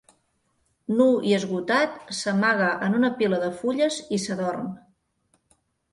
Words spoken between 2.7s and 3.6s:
en una pila de